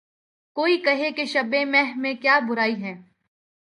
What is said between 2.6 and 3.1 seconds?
ہے